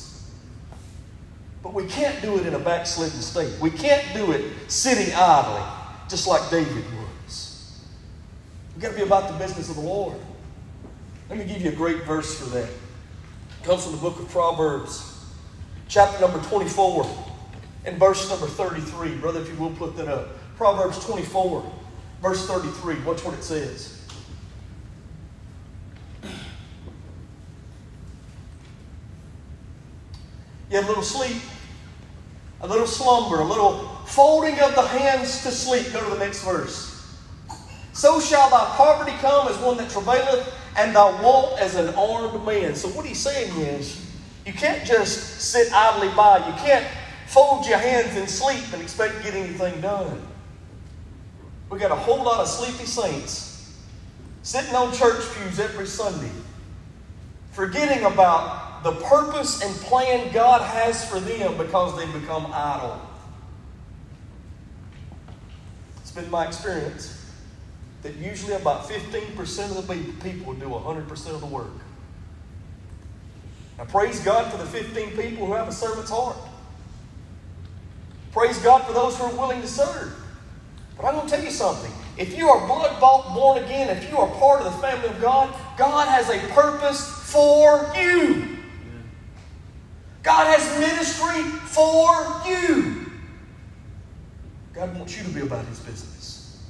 [1.63, 3.53] But we can't do it in a backslidden state.
[3.61, 5.63] We can't do it sitting idly,
[6.09, 7.81] just like David was.
[8.75, 10.17] We've got to be about the business of the Lord.
[11.29, 12.65] Let me give you a great verse for that.
[12.69, 15.23] It comes from the book of Proverbs,
[15.87, 17.07] chapter number 24,
[17.85, 19.17] and verse number 33.
[19.17, 20.29] Brother, if you will put that up.
[20.57, 21.73] Proverbs 24,
[22.23, 23.01] verse 33.
[23.01, 24.00] Watch what it says.
[30.71, 31.43] You have a little sleep,
[32.61, 35.93] a little slumber, a little folding of the hands to sleep.
[35.93, 37.19] Go to the next verse.
[37.93, 42.47] So shall thy poverty come as one that travaileth, and thy want as an armed
[42.47, 42.77] man.
[42.77, 44.07] So what he's saying is,
[44.47, 46.39] you can't just sit idly by.
[46.39, 46.87] You can't
[47.27, 50.23] fold your hands and sleep and expect to get anything done.
[51.69, 53.77] We got a whole lot of sleepy saints
[54.43, 56.31] sitting on church pews every Sunday,
[57.53, 63.01] forgetting about the purpose and plan God has for them because they've become idle.
[65.99, 67.17] It's been my experience
[68.03, 71.71] that usually about 15% of the people do 100% of the work.
[73.79, 76.37] Now, praise God for the 15 people who have a servant's heart.
[78.33, 80.15] Praise God for those who are willing to serve.
[80.97, 81.93] But I'm going to tell you something.
[82.17, 85.21] If you are blood bought, born again, if you are part of the family of
[85.21, 88.50] God, God has a purpose for you.
[90.23, 93.11] God has ministry for you.
[94.73, 96.63] God wants you to be about his business.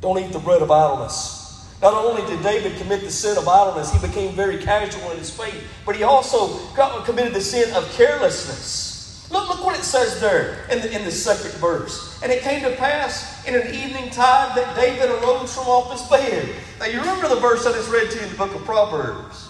[0.00, 1.38] Don't eat the bread of idleness.
[1.80, 5.30] Not only did David commit the sin of idleness, he became very casual in his
[5.30, 6.58] faith, but he also
[7.04, 9.28] committed the sin of carelessness.
[9.30, 12.20] Look, look what it says there in the, in the second verse.
[12.22, 16.02] And it came to pass in an evening time that David arose from off his
[16.08, 16.48] bed.
[16.80, 19.48] Now, you remember the verse I just read to you in the book of Proverbs.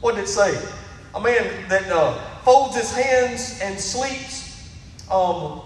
[0.00, 0.60] What did it say?
[1.14, 4.68] A man that uh, folds his hands and sleeps
[5.10, 5.62] um,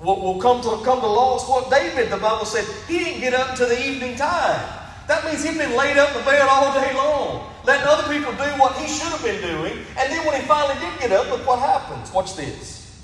[0.00, 1.48] will, will come to come to loss.
[1.48, 4.78] What David, the Bible said, he didn't get up until the evening time.
[5.08, 8.50] That means he'd been laid up in bed all day long, letting other people do
[8.60, 9.84] what he should have been doing.
[9.98, 12.12] And then when he finally did get up, look what happens.
[12.12, 13.02] Watch this.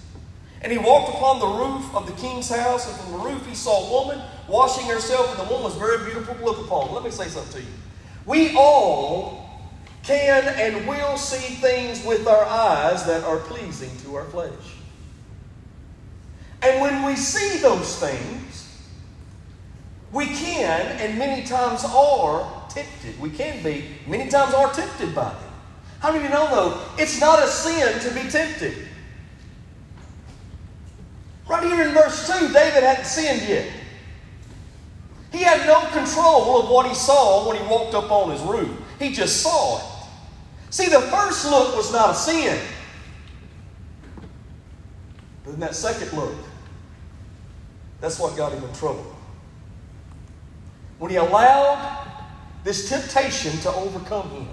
[0.63, 3.55] And he walked upon the roof of the king's house, and from the roof he
[3.55, 6.95] saw a woman washing herself, and the woman was very beautiful to look upon.
[6.95, 7.75] Let me say something to you.
[8.27, 9.48] We all
[10.09, 14.53] can and will see things with our eyes that are pleasing to our flesh.
[16.63, 18.81] And when we see those things,
[20.11, 23.21] we can, and many times are, tempted.
[23.21, 25.53] We can be, many times are tempted by them.
[26.01, 28.89] How do you know, though, it's not a sin to be tempted?
[31.49, 33.71] Right here in verse 2, David hadn't sinned yet.
[35.33, 38.71] He had no control of what he saw when he walked up on his roof.
[38.99, 39.85] He just saw it.
[40.71, 42.61] See, the first look was not a sin.
[45.45, 46.35] But in that second look,
[48.01, 49.17] that's what got him in trouble
[50.99, 52.07] when he allowed
[52.65, 54.49] this temptation to overcome him.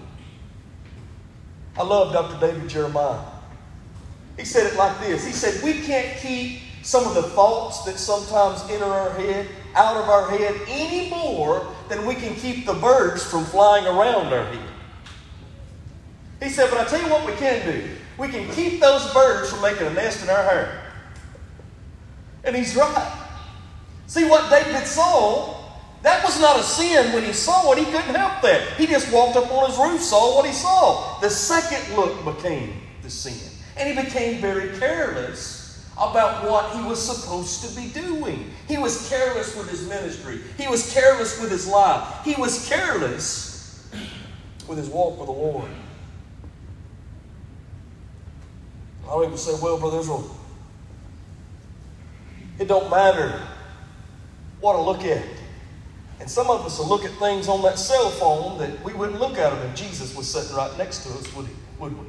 [1.77, 2.39] I love Dr.
[2.39, 3.19] David Jeremiah.
[4.37, 7.97] He said it like this He said, We can't keep some of the thoughts that
[7.97, 12.73] sometimes enter our head out of our head any more than we can keep the
[12.75, 14.69] birds from flying around our head.
[16.45, 17.89] He said, But I tell you what we can do.
[18.17, 20.81] We can keep those birds from making a nest in our hair.
[22.43, 23.21] And he's right.
[24.07, 25.65] See what David saw
[26.05, 27.79] that was not a sin when he saw it.
[27.79, 28.61] He couldn't help that.
[28.77, 31.19] He just walked up on his roof, saw what he saw.
[31.19, 33.51] The second look became the sin.
[33.75, 38.51] And he became very careless about what he was supposed to be doing.
[38.67, 43.89] He was careless with his ministry, he was careless with his life, he was careless
[44.67, 45.71] with his walk with the Lord.
[49.05, 50.35] A lot of people say, well, Brother Israel,
[52.59, 53.41] it don't matter
[54.61, 55.23] what I look at.
[56.19, 59.19] And some of us will look at things on that cell phone that we wouldn't
[59.19, 62.05] look at them if Jesus was sitting right next to us, would, he, would we?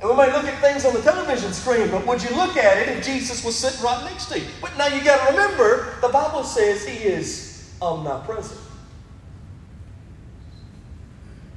[0.00, 2.76] And we may look at things on the television screen, but would you look at
[2.78, 4.46] it if Jesus was sitting right next to you?
[4.60, 8.60] But now you got to remember, the Bible says He is omnipresent.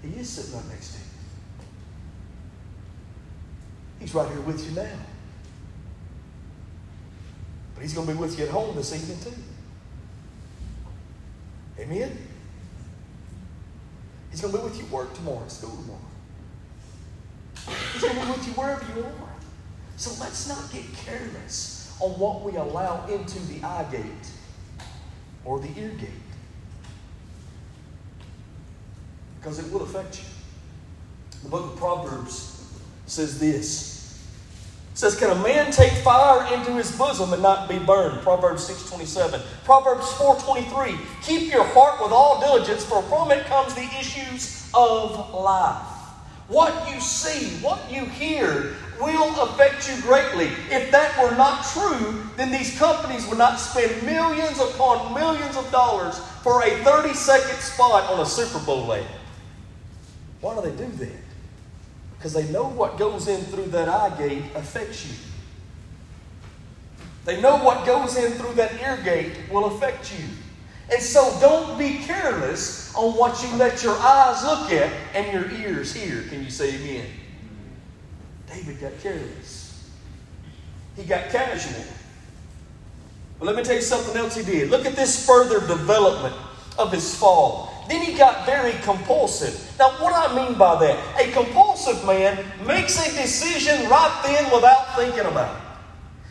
[0.02, 0.97] He is sitting right next to you.
[4.00, 4.98] He's right here with you now.
[7.74, 9.42] But He's going to be with you at home this evening, too.
[11.82, 12.18] Amen?
[14.32, 16.00] He's going to be with you at work tomorrow, school tomorrow.
[17.94, 19.30] He's going to be with you wherever you are.
[19.98, 24.32] So let's not get careless on what we allow into the eye gate
[25.44, 26.10] or the ear gate.
[29.40, 30.26] Because it will affect you.
[31.44, 32.57] The book of Proverbs
[33.08, 33.98] says this
[34.98, 38.22] says, Can a man take fire into his bosom and not be burned?
[38.22, 39.41] Proverbs 6.27.
[39.63, 40.98] Proverbs 4.23.
[41.22, 45.86] Keep your heart with all diligence, for from it comes the issues of life.
[46.48, 50.48] What you see, what you hear, will affect you greatly.
[50.72, 55.70] If that were not true, then these companies would not spend millions upon millions of
[55.72, 59.06] dollars for a 30 second spot on a Super Bowl ad.
[60.41, 61.27] Why do they do that?
[62.28, 65.13] Because they know what goes in through that eye gate affects you.
[67.24, 70.26] They know what goes in through that ear gate will affect you.
[70.92, 75.50] And so don't be careless on what you let your eyes look at and your
[75.52, 76.24] ears hear.
[76.24, 77.06] Can you say amen?
[78.52, 79.90] David got careless.
[80.98, 81.86] He got casual.
[83.40, 84.70] But let me tell you something else he did.
[84.70, 86.36] Look at this further development
[86.78, 87.72] of his fall.
[87.88, 89.76] Then he got very compulsive.
[89.80, 91.21] Now, what do I mean by that?
[91.21, 95.67] A compulsive man makes a decision right then without thinking about it.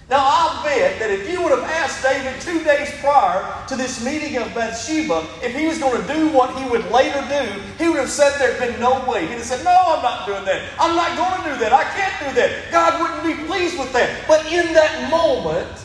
[0.08, 4.04] Now, I bet that if you would have asked David two days prior to this
[4.04, 7.88] meeting of Bathsheba if he was going to do what he would later do, he
[7.88, 9.26] would have said there'd been no way.
[9.26, 10.62] He'd have said, No, I'm not doing that.
[10.78, 11.72] I'm not going to do that.
[11.72, 12.70] I can't do that.
[12.70, 14.28] God wouldn't be pleased with that.
[14.28, 15.76] But in that moment,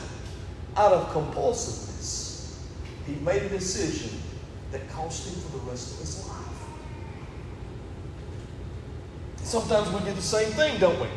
[0.78, 2.60] out of compulsiveness,
[3.08, 4.21] he made a decision
[4.72, 6.38] that cost him for the rest of his life.
[9.44, 11.08] sometimes we do the same thing, don't we?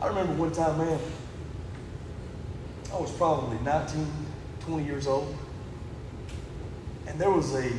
[0.00, 0.98] I remember one time, man,
[2.92, 4.06] I was probably 19,
[4.60, 5.36] 20 years old,
[7.06, 7.70] and there was a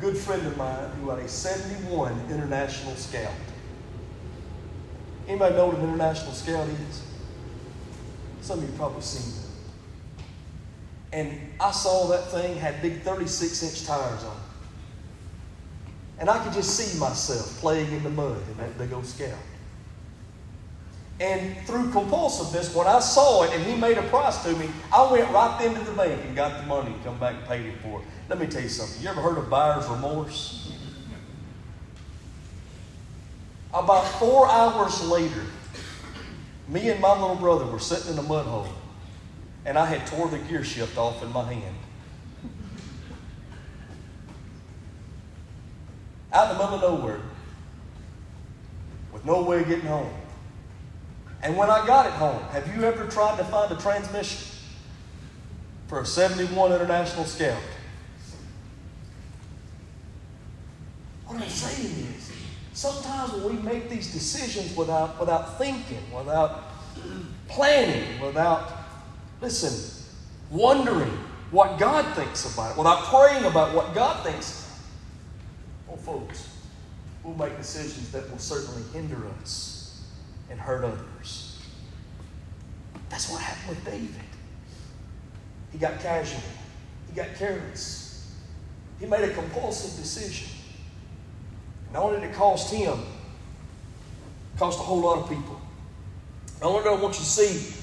[0.00, 3.32] good friend of mine who had a 71 International Scout.
[5.26, 7.02] Anybody know what an International Scout is?
[8.42, 9.45] Some of you probably seen.
[11.12, 14.42] And I saw that thing had big 36 inch tires on it.
[16.18, 19.38] And I could just see myself playing in the mud in that big old scout.
[21.18, 25.10] And through compulsiveness, when I saw it and he made a price to me, I
[25.10, 27.78] went right into the bank and got the money and come back and paid him
[27.82, 28.06] for it.
[28.28, 29.02] Let me tell you something.
[29.02, 30.72] You ever heard of buyer's remorse?
[33.72, 35.42] About four hours later,
[36.68, 38.68] me and my little brother were sitting in a mud hole,
[39.66, 41.76] and I had tore the gear shift off in my hand.
[46.32, 47.20] Out in the middle of nowhere,
[49.12, 50.10] with no way of getting home.
[51.42, 54.56] And when I got it home, have you ever tried to find a transmission
[55.88, 57.60] for a 71 International Scout?
[61.26, 62.32] What I'm saying is,
[62.72, 66.64] sometimes when we make these decisions without, without thinking, without
[67.48, 68.75] planning, without,
[69.40, 70.06] listen,
[70.50, 71.12] wondering
[71.50, 74.70] what God thinks about it, without praying about what God thinks,
[75.86, 76.48] well, folks,
[77.22, 80.04] we'll make decisions that will certainly hinder us
[80.50, 81.60] and hurt others.
[83.08, 84.10] That's what happened with David.
[85.72, 86.40] He got casual,
[87.08, 88.34] he got careless,
[88.98, 90.48] he made a compulsive decision.
[91.92, 95.60] Not only did it cost him, it cost a whole lot of people.
[96.62, 97.74] I want to want you to see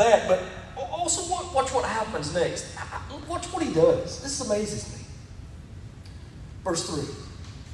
[0.00, 0.42] that, but
[0.76, 2.76] also watch what happens next.
[3.28, 4.22] Watch what he does.
[4.22, 5.04] This amazes me.
[6.64, 7.04] Verse 3.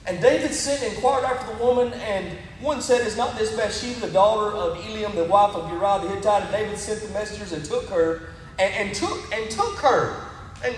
[0.06, 4.06] And David sent and inquired after the woman, and one said, Is not this Bathsheba,
[4.06, 6.44] the daughter of Eliam, the wife of Uriah the Hittite?
[6.44, 10.28] And David sent the messengers and took her, and, and took and took her.
[10.64, 10.74] And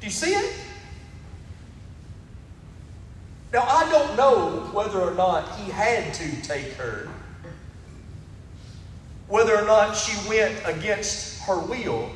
[0.00, 0.54] do you see it?
[3.52, 7.08] Now I don't know whether or not he had to take her,
[9.32, 12.10] whether or not she went against her will.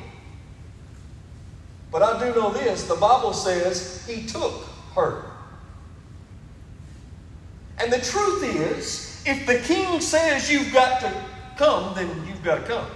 [1.91, 5.25] But I do know this the Bible says he took her.
[7.79, 11.25] And the truth is, if the king says you've got to
[11.57, 12.87] come, then you've got to come.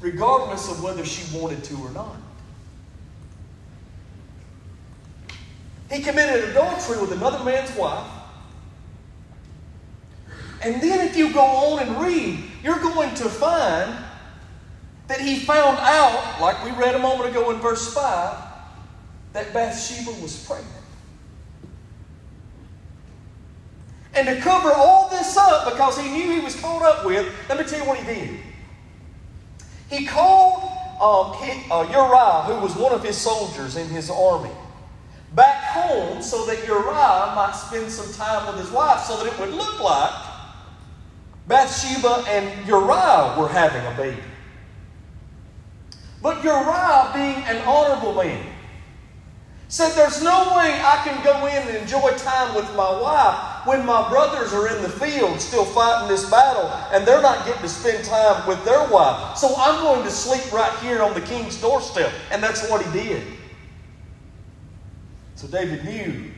[0.00, 2.16] Regardless of whether she wanted to or not.
[5.90, 8.19] He committed adultery with another man's wife.
[10.62, 13.96] And then, if you go on and read, you're going to find
[15.08, 18.36] that he found out, like we read a moment ago in verse 5,
[19.32, 20.74] that Bathsheba was pregnant.
[24.14, 27.58] And to cover all this up, because he knew he was caught up with, let
[27.58, 28.40] me tell you what he did.
[29.88, 30.62] He called
[31.00, 34.50] um, he, uh, Uriah, who was one of his soldiers in his army,
[35.34, 39.38] back home so that Uriah might spend some time with his wife so that it
[39.40, 40.29] would look like
[41.50, 44.22] Bathsheba and Uriah were having a baby.
[46.22, 48.46] But Uriah, being an honorable man,
[49.66, 53.84] said, There's no way I can go in and enjoy time with my wife when
[53.84, 57.68] my brothers are in the field still fighting this battle and they're not getting to
[57.68, 59.36] spend time with their wife.
[59.36, 62.12] So I'm going to sleep right here on the king's doorstep.
[62.30, 63.24] And that's what he did.
[65.34, 66.30] So David knew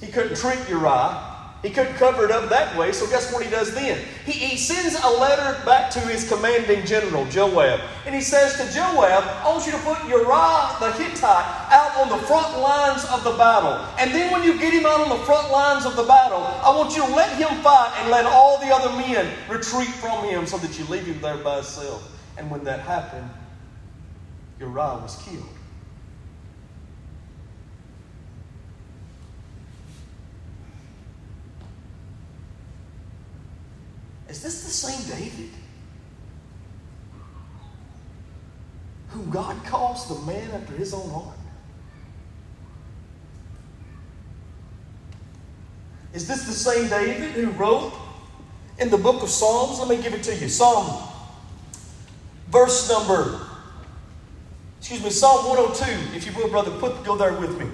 [0.00, 1.35] he couldn't trick Uriah.
[1.66, 3.98] He couldn't cover it up that way, so guess what he does then?
[4.24, 7.80] He, he sends a letter back to his commanding general, Joab.
[8.06, 12.08] And he says to Joab, I want you to put Uriah the Hittite out on
[12.08, 13.84] the front lines of the battle.
[13.98, 16.70] And then when you get him out on the front lines of the battle, I
[16.70, 20.46] want you to let him fight and let all the other men retreat from him
[20.46, 22.16] so that you leave him there by himself.
[22.38, 23.28] And when that happened,
[24.60, 25.55] Uriah was killed.
[34.28, 35.50] Is this the same David?
[39.10, 41.36] Whom God calls the man after his own heart?
[46.12, 47.92] Is this the same David who wrote
[48.78, 49.78] in the book of Psalms?
[49.78, 50.48] Let me give it to you.
[50.48, 51.08] Psalm,
[52.48, 53.46] verse number,
[54.78, 56.16] excuse me, Psalm 102.
[56.16, 57.66] If you will, brother, put go there with me.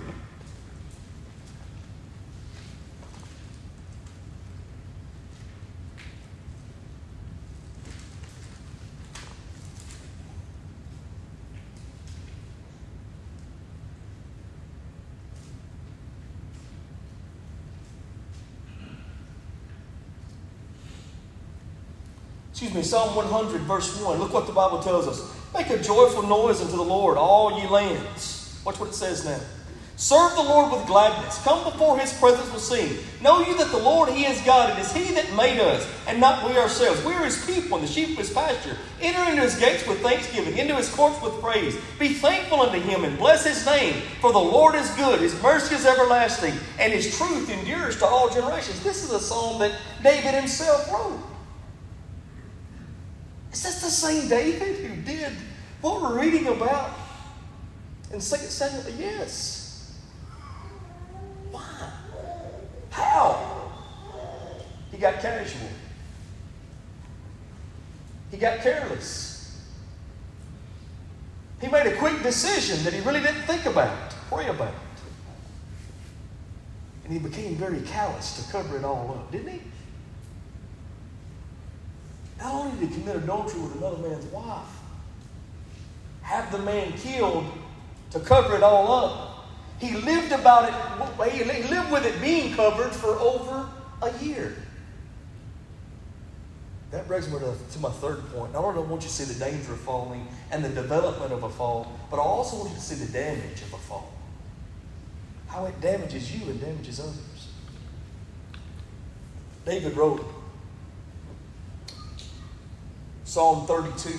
[22.62, 24.20] Excuse me, Psalm 100, verse 1.
[24.20, 25.34] Look what the Bible tells us.
[25.52, 28.56] Make a joyful noise unto the Lord, all ye lands.
[28.64, 29.40] Watch what it says now.
[29.96, 31.42] Serve the Lord with gladness.
[31.42, 32.98] Come before his presence with singing.
[33.20, 34.78] Know you that the Lord, he is God.
[34.78, 37.04] It is he that made us, and not we ourselves.
[37.04, 38.76] We are his people, and the sheep of his pasture.
[39.00, 41.76] Enter into his gates with thanksgiving, into his courts with praise.
[41.98, 44.02] Be thankful unto him, and bless his name.
[44.20, 48.30] For the Lord is good, his mercy is everlasting, and his truth endures to all
[48.30, 48.84] generations.
[48.84, 51.31] This is a psalm that David himself wrote.
[53.52, 55.32] Is this the same David who did
[55.82, 56.90] what we're reading about
[58.10, 58.84] in 2 Samuel?
[58.98, 59.98] Yes.
[61.50, 61.90] Why?
[62.90, 63.70] How?
[64.90, 65.68] He got casual.
[68.30, 69.60] He got careless.
[71.60, 74.74] He made a quick decision that he really didn't think about, pray about.
[77.04, 79.60] And he became very callous to cover it all up, didn't he?
[82.42, 84.66] Not only did he commit adultery with another man's wife,
[86.22, 87.46] have the man killed
[88.10, 89.46] to cover it all up,
[89.78, 93.68] he lived about it, he lived with it being covered for over
[94.02, 94.56] a year.
[96.90, 98.52] That brings me to, to my third point.
[98.52, 101.32] Not only do I want you to see the danger of falling and the development
[101.32, 104.12] of a fall, but I also want you to see the damage of a fall.
[105.46, 107.48] How it damages you and damages others.
[109.64, 110.24] David wrote
[113.32, 114.12] Psalm 32.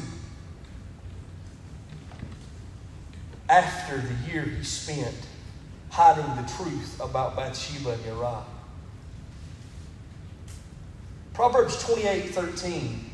[3.48, 5.14] After the year he spent
[5.92, 8.44] hiding the truth about Bathsheba and Uriah.
[11.36, 13.12] Proverbs 28 13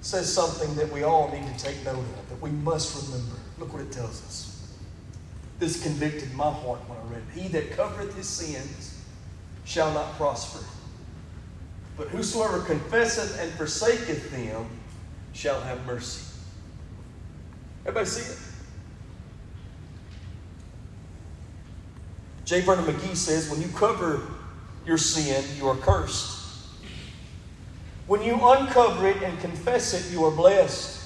[0.00, 3.36] says something that we all need to take note of, that we must remember.
[3.58, 4.72] Look what it tells us.
[5.58, 7.38] This convicted my heart when I read it.
[7.38, 8.98] He that covereth his sins
[9.66, 10.64] shall not prosper
[11.98, 14.66] but whosoever confesseth and forsaketh them
[15.32, 16.24] shall have mercy.
[17.84, 18.38] Everybody see it?
[22.44, 22.60] J.
[22.62, 24.22] Vernon McGee says when you cover
[24.86, 26.38] your sin, you are cursed.
[28.06, 30.98] When you uncover it and confess it, you are blessed.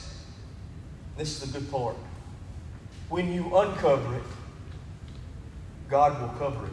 [1.17, 1.97] This is the good part.
[3.09, 4.23] When you uncover it,
[5.89, 6.73] God will cover it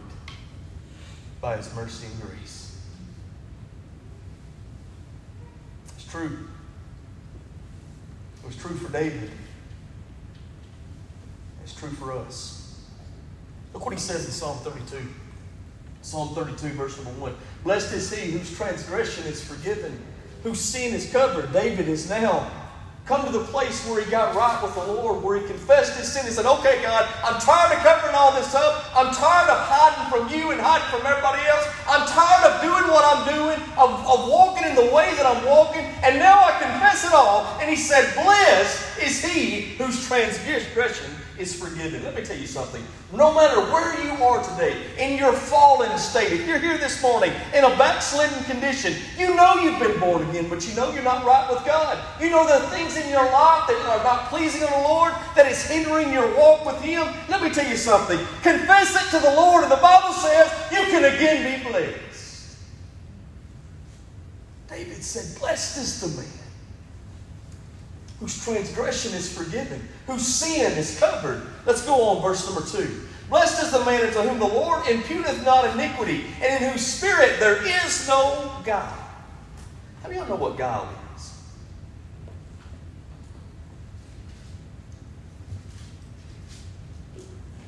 [1.41, 2.48] by His mercy and grace.
[6.11, 6.47] True.
[8.41, 9.31] It was true for David.
[11.63, 12.81] It's true for us.
[13.73, 15.07] Look what he says in Psalm 32.
[16.01, 17.35] Psalm 32, verse number 1.
[17.63, 19.99] Blessed is he whose transgression is forgiven,
[20.43, 21.51] whose sin is covered.
[21.53, 22.49] David is now
[23.09, 26.11] come to the place where he got right with the Lord, where he confessed his
[26.11, 26.25] sin.
[26.25, 28.85] He said, Okay, God, I'm tired of covering all this up.
[28.95, 31.65] I'm tired of hiding from you and hiding from everybody else.
[31.89, 35.43] I'm tired of doing what I'm doing, of, of walking in the way that I'm
[35.43, 37.57] walking, and now I confess it all.
[37.59, 41.09] And he said, Blessed is he whose transgression
[41.39, 42.03] is forgiven.
[42.03, 42.83] Let me tell you something.
[43.13, 47.31] No matter where you are today, in your fallen state, if you're here this morning
[47.55, 51.25] in a backslidden condition, you know you've been born again, but you know you're not
[51.25, 51.97] right with God.
[52.21, 55.13] You know there are things in your life that are not pleasing to the Lord,
[55.35, 57.07] that is hindering your walk with Him.
[57.29, 58.19] Let me tell you something.
[58.41, 61.95] Confess it to the Lord, and the Bible says you can again be blessed.
[64.67, 66.38] David said, Blessed is the man
[68.19, 71.41] whose transgression is forgiven, whose sin is covered.
[71.65, 73.01] Let's go on, verse number two.
[73.29, 77.39] Blessed is the man unto whom the Lord imputeth not iniquity, and in whose spirit
[77.39, 79.07] there is no guile.
[80.01, 81.33] How do y'all know what guile is?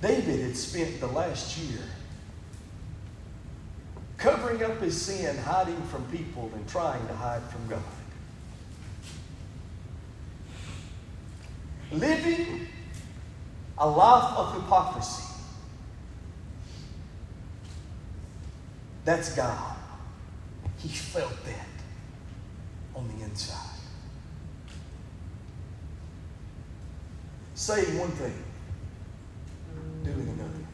[0.01, 1.83] David had spent the last year
[4.17, 7.83] covering up his sin, hiding from people, and trying to hide from God.
[11.91, 12.67] Living
[13.77, 15.23] a life of hypocrisy.
[19.03, 19.75] That's God.
[20.77, 21.67] He felt that
[22.95, 23.57] on the inside.
[27.55, 28.33] Saying one thing,
[30.03, 30.65] doing another.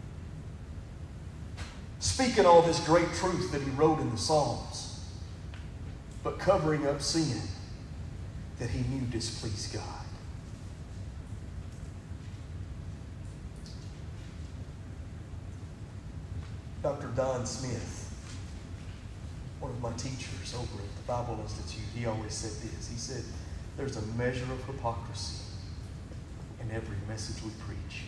[2.00, 5.04] Speaking all this great truth that he wrote in the Psalms,
[6.24, 7.42] but covering up sin
[8.60, 9.84] that he knew displeased God.
[16.84, 17.07] Dr.
[17.18, 18.14] Don Smith,
[19.60, 22.88] one of my teachers over at the Bible Institute, he always said this.
[22.88, 23.24] He said,
[23.76, 25.44] There's a measure of hypocrisy
[26.62, 28.04] in every message we preach.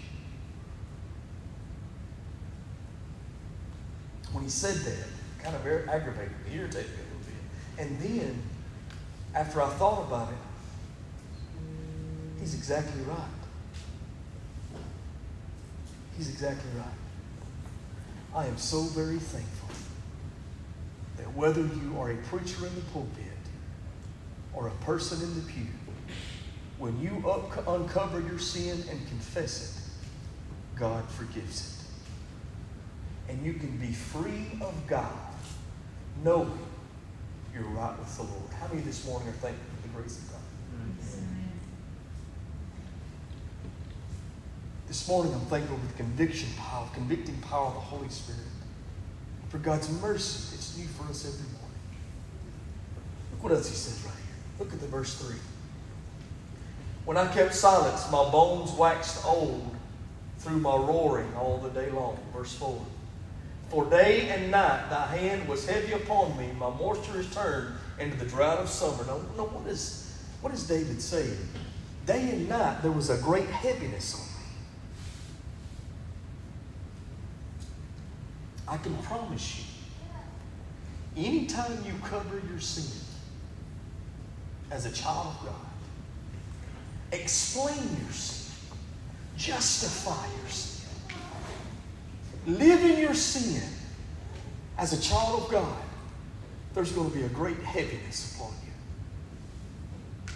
[4.31, 5.07] When he said that,
[5.43, 7.87] kind of aggravated me, irritated me a little bit.
[7.87, 8.43] And then
[9.33, 10.37] after I thought about it,
[12.39, 13.17] he's exactly right.
[16.15, 17.08] He's exactly right.
[18.35, 19.69] I am so very thankful
[21.17, 23.25] that whether you are a preacher in the pulpit
[24.53, 25.67] or a person in the pew,
[26.77, 29.81] when you up- uncover your sin and confess it,
[30.79, 31.61] God forgives
[33.27, 33.31] it.
[33.31, 35.11] And you can be free of God,
[36.23, 36.59] knowing
[37.53, 38.53] you're right with the Lord.
[38.59, 40.38] How many this morning are thankful for the grace of God?
[44.89, 48.41] This morning I'm thankful for the conviction power, convicting power of the Holy Spirit.
[49.49, 51.77] For God's mercy that's new for us every morning.
[53.31, 54.35] Look what else he says right here.
[54.57, 55.35] Look at the verse 3.
[57.05, 59.63] When I kept silence, my bones waxed old
[60.39, 62.17] through my roaring all the day long.
[62.35, 62.83] Verse 4.
[63.69, 66.49] For day and night thy hand was heavy upon me.
[66.57, 69.05] My moisture is turned into the drought of summer.
[69.05, 71.37] Now, now what, is, what is David saying?
[72.07, 74.25] Day and night there was a great heaviness on me.
[78.69, 79.65] I can promise
[81.15, 83.01] you, anytime you cover your sin
[84.69, 85.55] as a child of God,
[87.11, 88.53] explain your sin,
[89.35, 90.87] justify your sin,
[92.45, 93.63] live in your sin
[94.77, 95.75] as a child of God,
[96.75, 100.33] there's going to be a great heaviness upon you.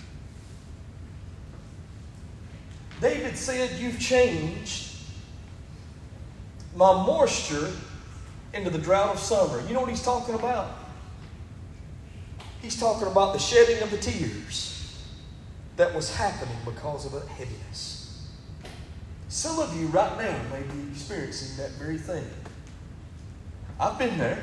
[3.00, 4.96] David said, You've changed
[6.76, 7.72] my moisture
[8.54, 9.62] into the drought of summer.
[9.68, 10.70] You know what he's talking about?
[12.62, 15.04] He's talking about the shedding of the tears
[15.76, 18.30] that was happening because of a heaviness.
[19.28, 22.24] Some of you right now may be experiencing that very thing.
[23.80, 24.42] I've been there.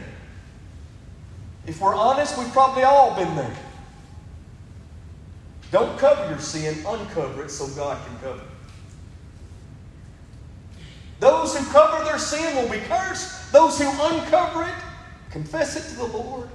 [1.67, 3.57] If we're honest, we've probably all been there.
[5.71, 8.50] Don't cover your sin, uncover it so God can cover it.
[11.51, 13.53] Those who cover their sin will be cursed.
[13.53, 14.75] Those who uncover it,
[15.31, 16.49] confess it to the Lord.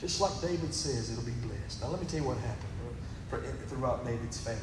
[0.00, 1.80] Just like David says, it'll be blessed.
[1.80, 4.60] Now, let me tell you what happened throughout David's family.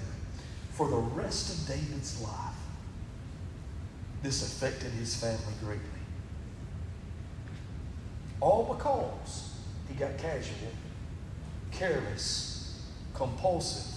[0.71, 2.33] For the rest of David's life,
[4.21, 5.85] this affected his family greatly.
[8.41, 9.53] All because
[9.87, 10.73] he got casual,
[11.71, 12.81] careless,
[13.13, 13.95] compulsive,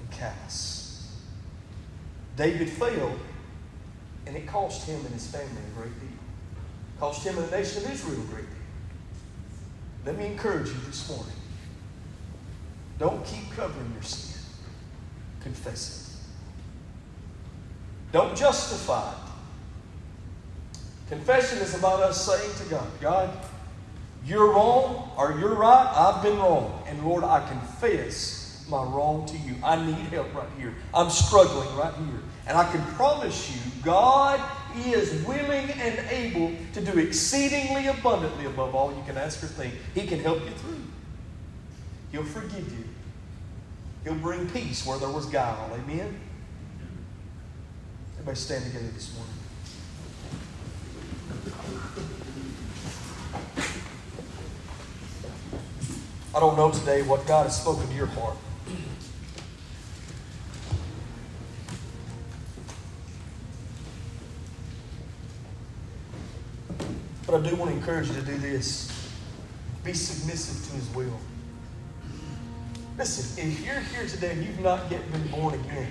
[0.00, 1.06] and callous.
[2.36, 3.18] David failed
[4.26, 6.18] and it cost him and his family a great deal.
[6.98, 8.58] Cost him and the nation of Israel a great deal.
[10.06, 11.34] Let me encourage you this morning.
[12.98, 14.40] Don't keep covering your sin.
[15.40, 16.04] Confess it.
[18.12, 19.18] Don't justify it.
[21.08, 23.30] Confession is about us saying to God, God,
[24.24, 26.82] you're wrong or you're right, I've been wrong.
[26.86, 29.56] And Lord, I confess my wrong to you.
[29.62, 30.74] I need help right here.
[30.94, 32.22] I'm struggling right here.
[32.46, 34.40] And I can promise you, God
[34.86, 39.74] is willing and able to do exceedingly abundantly above all you can ask or think.
[39.94, 40.82] He can help you through.
[42.12, 42.84] He'll forgive you.
[44.04, 45.70] He'll bring peace where there was guile.
[45.72, 46.20] Amen?
[48.14, 49.34] Everybody stand together this morning.
[56.34, 58.36] I don't know today what God has spoken to your heart.
[67.34, 69.10] But I do want to encourage you to do this
[69.82, 71.18] be submissive to His will.
[72.96, 75.90] Listen, if you're here today and you've not yet been born again,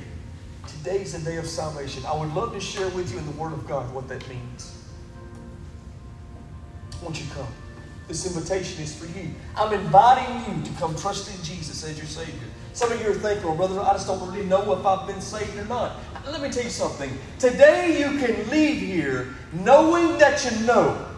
[0.66, 2.02] today's a day of salvation.
[2.06, 4.86] I would love to share with you in the Word of God what that means.
[7.02, 7.50] Won't you come?
[8.08, 9.32] This invitation is for you.
[9.58, 12.48] I'm inviting you to come trust in Jesus as your Savior.
[12.72, 15.20] Some of you are thinking, well, brother, I just don't really know if I've been
[15.20, 15.98] saved or not.
[16.26, 17.12] Let me tell you something.
[17.38, 21.10] Today you can leave here knowing that you know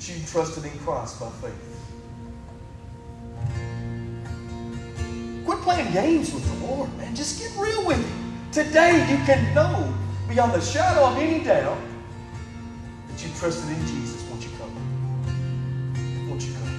[0.00, 1.52] that you trusted in Christ by faith.
[5.44, 7.14] Quit playing games with the Lord, man.
[7.14, 8.50] Just get real with Him.
[8.50, 9.92] Today, you can know
[10.26, 11.76] beyond the shadow of any doubt
[13.08, 14.22] that you trusted in Jesus.
[14.30, 14.74] Won't you come?
[16.30, 16.70] Won't you come?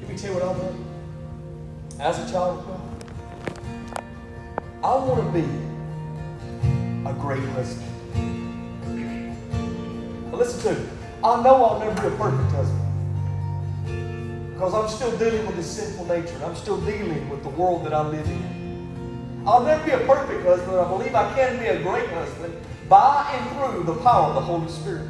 [0.00, 0.84] Let me tell you what I've done.
[2.00, 2.80] As a child of God,
[4.82, 5.46] I want to be
[7.06, 7.91] a great husband.
[10.42, 10.88] Listen to me.
[11.22, 12.82] I know I'll never be a perfect husband.
[14.52, 16.34] Because I'm still dealing with this sinful nature.
[16.44, 19.44] I'm still dealing with the world that I live in.
[19.46, 20.76] I'll never be a perfect husband.
[20.76, 22.56] I believe I can be a great husband
[22.88, 25.06] by and through the power of the Holy Spirit.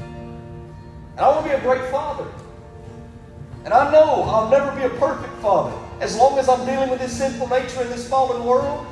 [0.00, 2.26] And I want to be a great father.
[3.66, 7.00] And I know I'll never be a perfect father as long as I'm dealing with
[7.00, 8.86] this sinful nature in this fallen world.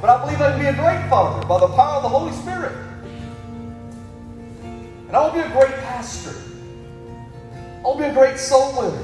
[0.00, 2.32] But I believe I can be a great father by the power of the Holy
[2.32, 2.72] Spirit.
[5.06, 6.34] And I will be a great pastor.
[7.84, 9.02] I'll be a great soul winner.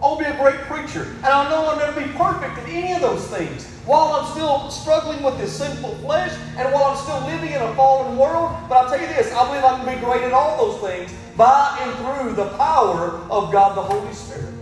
[0.00, 1.02] I'll be a great preacher.
[1.02, 3.66] And I know I'll never be perfect in any of those things.
[3.84, 7.74] While I'm still struggling with this sinful flesh and while I'm still living in a
[7.74, 10.56] fallen world, but I'll tell you this I believe I can be great in all
[10.56, 14.59] those things by and through the power of God the Holy Spirit.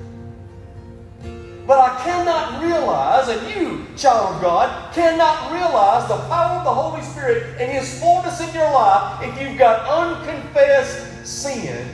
[1.69, 6.73] But I cannot realize, and you, child of God, cannot realize the power of the
[6.73, 11.87] Holy Spirit and His fullness in your life if you've got unconfessed sin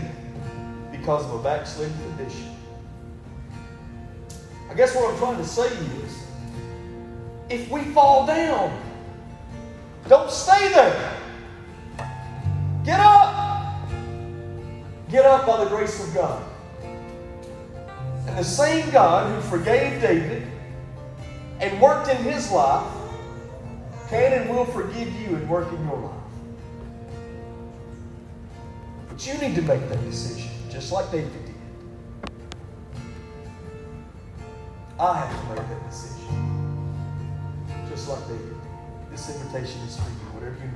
[0.93, 2.55] because of a backslidden condition.
[4.71, 6.23] I guess what I'm trying to say is
[7.51, 8.81] if we fall down,
[10.07, 11.17] don't stay there.
[12.85, 13.81] Get up.
[15.11, 16.54] Get up by the grace of God.
[18.27, 20.47] And the same God who forgave David
[21.61, 22.87] and worked in his life
[24.09, 26.15] can and will forgive you and work in your life.
[29.09, 31.55] But you need to make that decision, just like David did.
[34.99, 36.27] I have to make that decision,
[37.89, 38.57] just like David did.
[39.13, 40.17] This invitation is for you.
[40.35, 40.74] Whatever you need?